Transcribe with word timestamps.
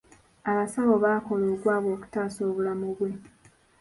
Abasawo 0.49 0.93
baakola 1.03 1.45
ogwabwe 1.53 1.91
okutaasa 1.97 2.39
obulamu 2.49 2.87
bwe. 2.97 3.11